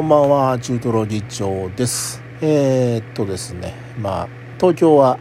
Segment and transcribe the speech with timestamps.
[0.00, 2.22] こんばんは、中トロ議長です。
[2.40, 4.28] えー、っとですね、まあ、
[4.58, 5.18] 東京は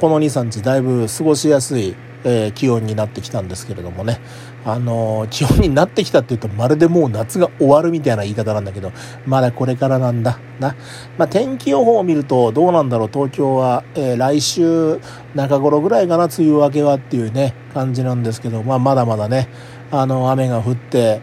[0.00, 1.94] この2、3日だいぶ過ごしやすい、
[2.24, 4.18] えー気温になってきたんですけれどもね、
[4.64, 8.90] あのー気温になってきたって言うとまるでもう夏が終わるみたいな言い方なんだけど、
[9.26, 10.74] まだこれからなんだな。
[11.16, 14.98] まあ、天気予報を見るとどうなんだろう、東京は、えー来週
[15.36, 19.48] 中頃ぐらいかな、梅雨明けはっていうね、感じなんですけど、まあ、まだまだね、
[19.92, 21.20] あの、雨が降って、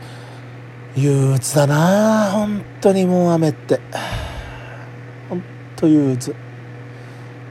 [0.95, 3.79] 憂鬱だな本当にもう雨って。
[5.27, 5.43] 本
[5.75, 6.35] 当憂鬱。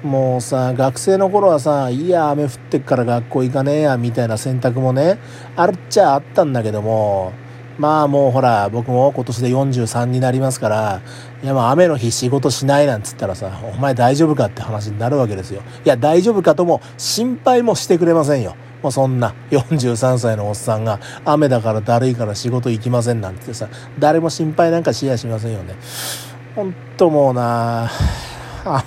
[0.04, 5.18] もうさ学生の頃はさいや雨降ってっから学校行かねえやみたいな選択もね
[5.54, 7.32] あるっちゃあったんだけども
[7.78, 11.02] まあもうほら僕も今年で43になりますから
[11.42, 15.62] いやまあ雨の日仕事しないなんつったらさお前大丈夫かって話になるわけですよ。
[15.84, 18.56] いや大丈夫かとも心配もしてくれませんよ。
[18.82, 23.68] もうそんな43歳のおっさんが雨だからだるいから仕事行きませんなんてさ
[23.98, 25.76] 誰も心配なんかしやしませんよね。
[26.54, 27.88] ほんともうな
[28.64, 28.84] あ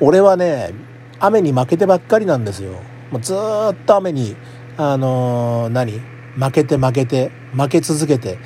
[0.00, 0.72] 俺はね
[1.18, 2.72] 雨に負けてばっかりなんですよ。
[3.10, 3.36] もうずっ
[3.86, 4.36] と雨に
[4.76, 6.00] あのー何
[6.34, 8.38] 負けて負けて負け続けて。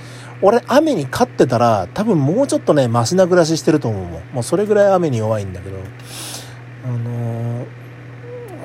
[0.43, 4.23] 俺雨に勝ってたら多分もうちょっとねマシな暮らししてると思うもん。
[4.35, 5.79] もうそれぐらい雨に弱いんだけど。
[6.85, 7.67] あのー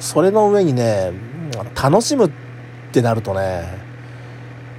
[0.01, 1.11] それの上にね
[1.63, 2.31] 楽しむっ
[2.91, 3.63] てなるとね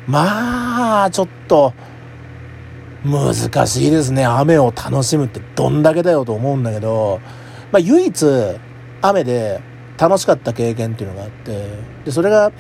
[0.06, 1.72] まあちょっと
[3.04, 4.24] 難しいですね。
[4.24, 7.20] 雨を楽しむってどんだけだよと思うんだけど、
[7.72, 8.26] まあ、唯一
[9.00, 9.60] 雨で
[9.98, 11.68] 楽しかった経験っていうのがあって
[12.04, 12.52] でそれが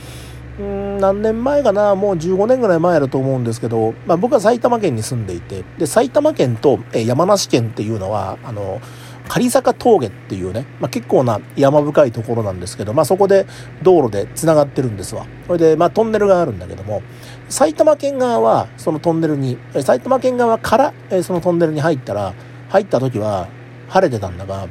[0.58, 8.80] うん何年前かなもう15年ぐらい前だと思うんですけど、まあ、僕は埼玉県に住んでいてで埼玉県と山梨県っていうのはあの
[9.28, 13.46] 狩坂峠っていうね、まあ、結構な山深いところなんですけど、まあ、そこで
[13.82, 15.26] 道路でつながってるんですわ。
[15.46, 17.02] それで、まあ、トンネルがあるんだけども
[17.48, 22.34] 埼玉県側はそのトンネルに埼玉県側からそのトンネルに入ったら
[22.68, 23.48] 入った時は
[23.88, 24.68] 晴れてたんだが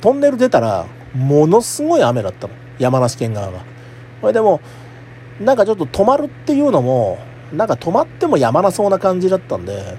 [0.00, 2.54] トンネル出たらものすごい雨だったの。
[2.78, 3.64] 山梨県側が
[4.20, 4.60] それでも
[5.40, 7.18] なんかちょっと止まるっていうのも
[7.52, 9.96] なんか止まってもやまなそうな感じだったんで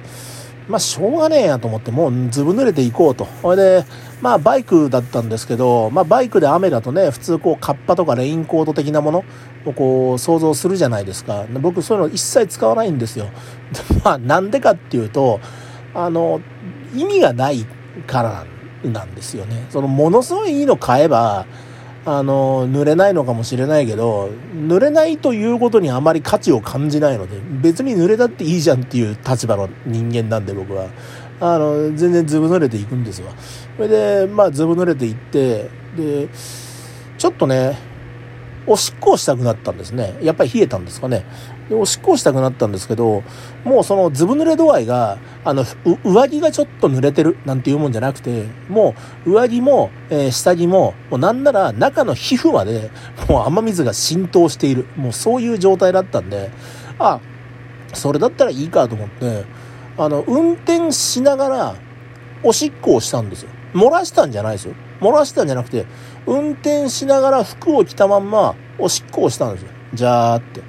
[0.68, 3.28] まあしょうがねえやと思ってもうずぶ濡れていこうと。
[3.42, 3.86] それで
[4.22, 9.26] まあバイクだったんですけどまあバイクで雨だとね普通こうカッパとかレインコート的なもの
[9.66, 11.46] をこう想像するじゃないですか。
[11.60, 13.30] 僕そういうの一切使わないんですよ。
[14.04, 15.40] まあなんでかっていうと
[15.94, 16.42] あの
[16.96, 17.66] 意味がない
[18.08, 18.46] から
[18.90, 19.66] なんですよね。
[19.70, 21.46] そのものすごいいいの買えば
[22.06, 30.88] あの濡れないのかもしれないけど濡れないということにあまり価値を感じないので別に濡れたっていいじゃんっていう立場の人間なんで僕は。
[31.40, 33.34] あの全然ずぶ濡れていくんですわ。
[33.76, 36.30] それでまあずぶ濡れていってで
[37.18, 37.78] ちょっとね
[38.66, 40.18] おしっこをしたくなったんですね。
[40.22, 41.26] やっぱり冷えたんですかね。
[41.70, 43.24] でおしっこをしたくなったんですけど
[43.64, 45.66] もうそのずぶ濡れ度合いがあの
[46.04, 52.90] 上着がちょっと濡れてるなんていうもんじゃなくてもう上着も、えー下着ももうなんなら中の皮膚まで
[53.30, 54.86] もう雨水が浸透している。
[54.96, 56.52] もうそういう状態だったんで
[57.00, 57.20] あ
[57.94, 59.46] それだったらいいかと思って
[59.98, 61.76] あの運転しながら
[62.44, 63.50] おしっこをしたんですよ。
[63.74, 64.76] 漏らしたんじゃないですよ。
[65.02, 65.86] 漏らしたんじゃなくて
[66.26, 69.70] 運転しながら服を着たまんまおしっこをしたんですよ。
[69.94, 70.62] じゃーって、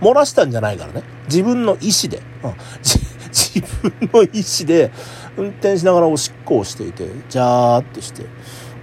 [0.00, 1.02] うん、漏らしたんじゃないからね。
[1.26, 2.98] 自分の意思で、うん、じ
[3.60, 4.90] 自分の意思で
[5.36, 8.24] 運転しながらおしっこをしていてじゃーってして。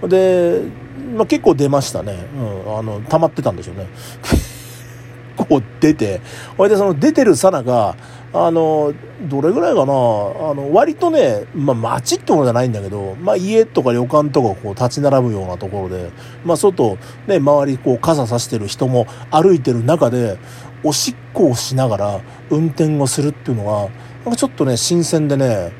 [0.08, 0.62] で、
[1.16, 3.88] まあ、結構出ましたね、うん、あの溜まってたんでしょうね。
[5.36, 6.22] こう出て
[6.58, 7.96] ほいでその出てるさなか
[8.34, 8.94] あの
[9.30, 9.96] どれぐらいかなあ
[10.54, 16.12] の割とね、まあ、街ってことじゃないんだけど、まあ、家とか旅館とかこう立ち並ぶようなところで、
[16.44, 16.98] まあ、外、
[17.28, 20.38] ね、周りこう傘さしてる人も歩いてる中で
[20.84, 23.90] おしっこをしながら運転をするっていうのが
[24.26, 25.72] なんかちょっとね新鮮でね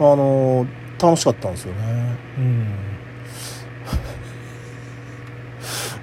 [0.00, 0.66] あの
[1.00, 2.16] 楽しかったんですよね。
[2.38, 2.74] うん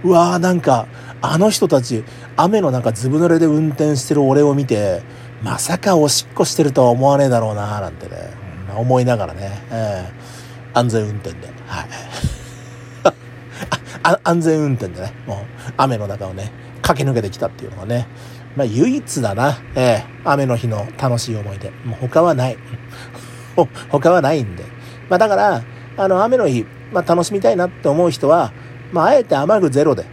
[0.09, 0.87] うわーなんか
[1.21, 2.03] あの人たち
[2.35, 5.01] 雨の中ずぶ濡れで運転してる俺を見て
[5.41, 8.15] まさかおしっこしてるとは思わねえだろうななんてね、
[8.75, 10.37] 思いながらね、えー
[10.73, 11.87] 安全運転で、はい、
[14.03, 15.11] あ安全運転でね。
[15.25, 16.51] もう雨の中をね
[16.83, 18.07] 駆け抜けてきたっていうのがね。
[18.55, 21.71] まあ唯一だな、えー雨の日の楽しい思い出。
[21.83, 22.57] もう他はない。
[23.89, 24.65] 他はないんで。
[25.09, 25.63] まあだから
[25.97, 28.51] あの雨の日、まあ、楽しみたいなって思う人は
[28.91, 30.05] まあ、あえて雨具ゼロで、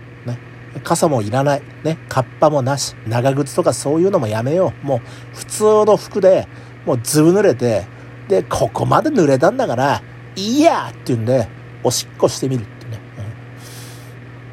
[0.83, 4.87] 傘もいらない、ね、カッパもなし、長靴とかそういうのもやめよう。
[4.87, 6.49] もう、普通の服で、
[6.87, 7.87] もうずぶ濡れて、
[8.29, 10.03] で、ここまで濡れたんだから、
[10.37, 11.49] いいやっていうんで、
[11.83, 13.01] おしっこしてみるってね。
[13.19, 13.35] うん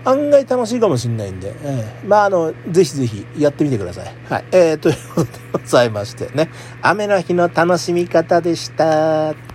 [0.03, 4.15] 案外楽しいかもしんないんで、えー、まあ、あの、ぜひぜひやってみてください。
[4.27, 4.45] はい。
[4.51, 6.50] えー、ということでございましてね、
[6.81, 9.50] 雨の日の楽しみ方でした。